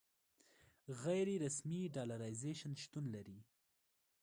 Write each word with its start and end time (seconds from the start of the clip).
غیر 1.01 1.27
رسمي 1.45 1.81
ډالرایزیشن 1.95 2.71
شتون 2.83 3.05
لري. 3.15 3.39